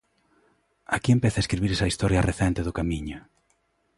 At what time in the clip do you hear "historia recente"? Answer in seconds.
1.91-2.65